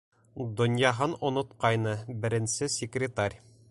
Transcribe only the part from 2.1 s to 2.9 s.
беренсе